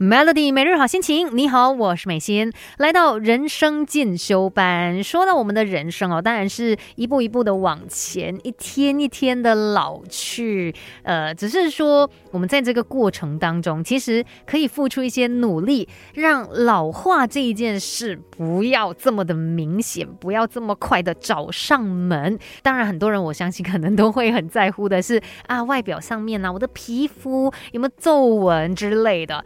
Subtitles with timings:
[0.00, 5.00] Melody 每日好心情，你好，我是美心，来到人生进修班。
[5.04, 10.74] 说到我们的人生哦，当然是一步一步的往前，一天一天的老去。
[11.04, 22.36] 呃，只是说我们在这个过程当中，其实可以付出一些努力，让老化这一件事不要这么的明显，不要这么快的找上门。
[22.64, 29.44] 当然，很多人我相信可能都会很在乎的是啊，外表上面呢，我的皮肤有没有皱纹之类的。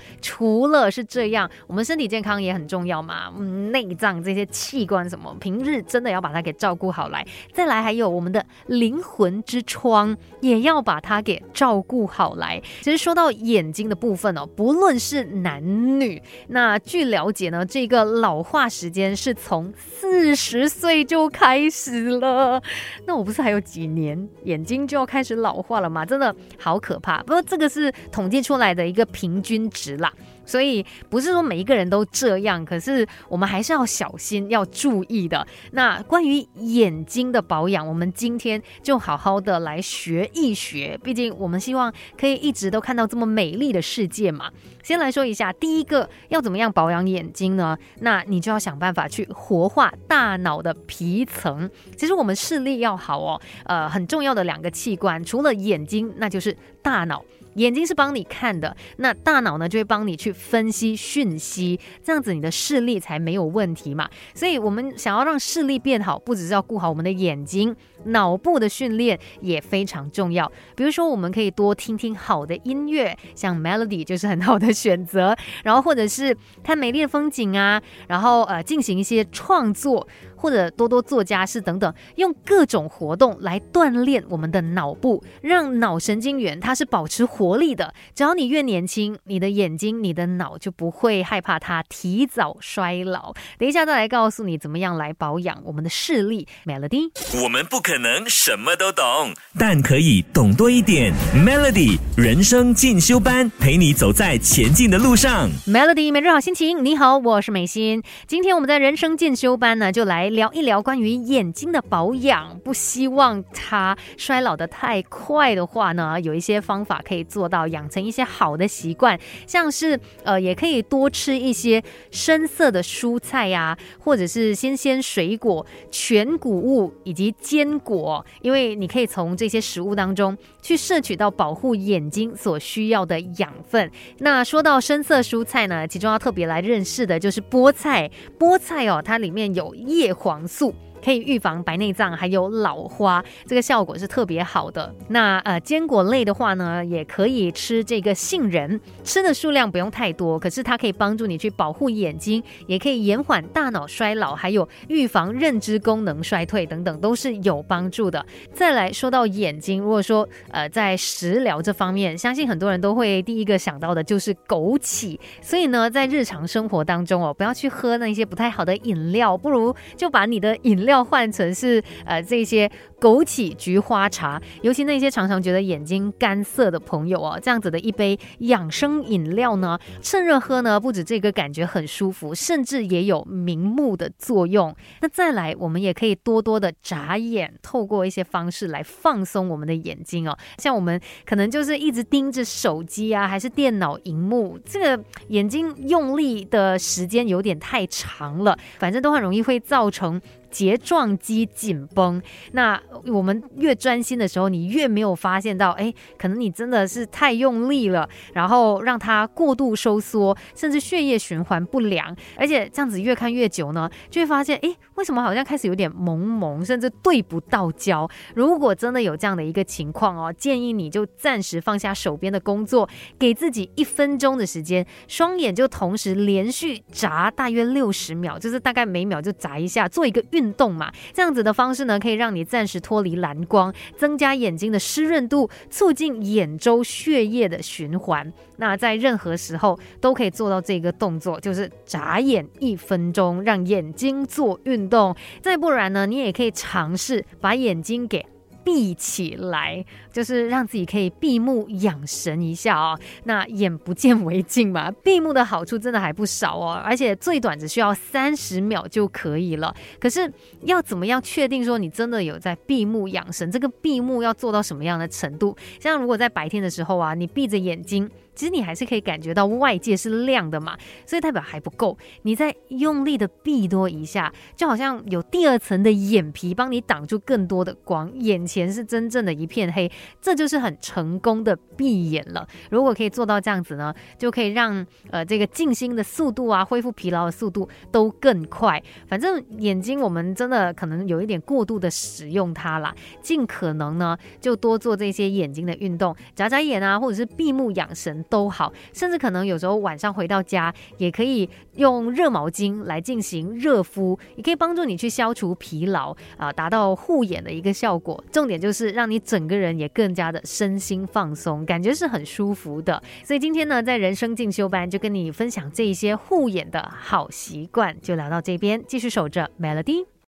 [0.69, 3.33] 了是这样，我们身体健康也很重要嘛。
[3.39, 7.27] 嗯，内脏这些器官什么，平日真的要把它给照顾好来。
[7.53, 12.63] 再来，还有我们的灵魂之窗，也要把它给照顾好来。
[12.81, 22.63] 其实说到眼睛的部分哦，不论是男女，那据了解呢，这个老化时间是从四十岁就开始了。
[23.07, 26.05] 那我不是还有几年眼睛就要开始老化了吗？
[26.05, 27.23] 真的好可怕。
[27.23, 30.13] 不过这个是统计出来的一个平均值啦。
[30.49, 35.47] 所以不是说每一个人都这样，可是我们还是要小心，要注意的。
[35.73, 40.99] 那关于眼睛的保养，我们今天就好好的来学一学。
[41.05, 44.51] 毕竟我们希望可以一直都看到这么美丽的世界嘛。
[44.83, 47.77] 先来说一下，第一个要怎么样保养眼睛呢？
[48.01, 51.69] 那你就要想办法去活化大脑的皮层。
[51.95, 57.25] 其实我们视力要好哦，呃，很重要的两个器官，除了眼睛，那就是大脑。
[57.55, 64.09] 眼睛是帮你看的，那大脑呢就会帮你去分析讯息，这样子你的视力才没有问题嘛。
[64.33, 70.51] 所以，我们想要让视力变好，不只是要顾好我们的眼睛，脑部的训练也非常重要。
[70.77, 75.37] 比如说，我们可以多听听好的音乐，像 Melody 就是很好的选择。
[75.65, 80.07] 然后，或者是看美丽的风景啊，然后呃进行一些创作。
[80.41, 87.93] 或者多多做家事等等，用各种活动来锻炼我们的脑部，让脑神经元它是保持活力的。
[88.15, 93.35] 只要你越年轻，你的眼睛、你的脑就不会害怕它提早衰老。
[93.59, 96.47] 等一下再来告诉你怎么样来保养我们的视力。
[96.65, 97.11] Melody，
[97.43, 101.13] 我们不能什么都懂，但可以懂多一点。
[101.35, 105.51] Melody 人生进修班陪你走在前进的路上。
[105.67, 108.03] Melody 每日好心情，你好，我是美心。
[108.27, 110.29] 今天我们在人生进修班呢，就来。
[110.39, 133.91] 聊一聊关于眼睛的保养，不希望它衰老的太快的话呢，有一些方法可以做到，养成一些好的习惯，像是呃，也可以多吃一些深色的蔬菜呀，或者是新鲜水果、全谷物以及坚果，因为你可以从这些食物当中去摄取到保护眼睛所需要的养分。
[134.19, 140.13] 那说到深色蔬菜呢，其中要特别来认识的就是菠菜，菠菜哦，它里面有叶。
[140.19, 140.75] 黄素。
[141.05, 144.95] 可以预防白内障，还有老花，这个效果是特别好的。
[145.09, 158.25] 那呃，坚果类的话呢，也可以吃这个杏仁，吃的数量不用太多，可是它可以帮助你去保护眼睛，也可以延缓大脑衰老，还有预防认知功能衰退等等，都是有帮助的。
[158.53, 165.19] 再来说到眼睛，如果说呃在食疗这方面，相信很多人都会第一个想到的就是枸杞。
[165.43, 184.75] 所以呢，在日常生活当中哦，不要去喝那些不太好的饮料，不如就把你的饮料换成是呃这些枸杞菊花茶，尤其那些常常觉得眼睛干涩的朋友哦，这样子的一杯养生饮料呢，趁热喝呢，不止这个感觉很舒服，甚至也有明目的作用。
[185.01, 190.37] 那再来，我们也可以多多的眨眼，透过一些方式来放松我们的眼睛哦。
[190.59, 200.21] 像我们可能就是一直盯着手机啊，还是电脑荧幕，这个眼睛用力的时间有点太长了，反正都很容易会造成。
[200.51, 202.21] 睫状肌紧绷，
[202.53, 218.09] 那我们越专心的时候，你越没有发现到，哎，可能你真的是太用力了，然后让它过度收缩，甚至血液循环不良，而且这样子越看越久呢，就会发现，哎，为什么好像开始有点蒙蒙，甚至对不到焦？
[218.35, 222.89] 如果真的有这样的一个情况哦，建议你就暂时放下手边的工作，
[223.19, 230.49] 给自己一分钟的时间，双眼就同时连续眨大约六十秒，就是大概每秒就眨一下，做一个运。
[230.59, 238.33] 动嘛，这样子的方式呢，可以让你暂时脱离蓝光，增加眼睛的湿润度，促进眼周血液的循环。
[238.57, 245.15] 那在任何时候都可以做到这个动作，就是眨眼一分钟，让眼睛做运动。
[245.41, 248.27] 再不然呢，你也可以尝试把眼睛给。
[248.69, 249.83] 闭起来，
[250.13, 252.95] 就是让自己可以闭目养神一下啊。
[253.25, 256.75] 那眼不见为净嘛，闭目的好处真的还不少哦。
[256.85, 259.75] 而且最短只需要三十秒就可以了。
[259.99, 260.31] 可是
[260.65, 263.51] 要怎么样确定说你真的有在闭目养神？
[263.51, 265.57] 这个闭目要做到什么样的程度？
[265.81, 268.07] 像如果在白天的时候啊，你闭着眼睛。
[268.39, 271.99] 其实你还是可以感觉到外界是亮的嘛，所以代表还不够。
[272.23, 279.91] 你再用力的闭多一下，就好像有第二层的眼皮帮你挡住更多的光，眼前是真正的一片黑，
[280.23, 282.47] 这就是很成功的闭眼了。
[282.71, 288.81] 如果可以做到这样子呢，就可以让呃这个静心的速度啊，恢复疲劳的速度都更快。
[289.09, 308.23] 反正眼睛我们真的可能有一点过度的使用它啦，尽可能呢就多做这些眼睛的运动，眨眨眼啊，或者是闭目养神都好，甚至可能有时候晚上回到家也可以用热毛巾来进行热敷，也可以帮助你去消除疲劳啊，达到护眼的一个效果。
[308.33, 313.03] 重点就是让你整个人也更加的身心放松，感觉是很舒服的。
[313.25, 320.09] 所以今天呢，在人生进修班就跟你分享这一些护眼的好习惯，就聊到这边，继续守着 Melody。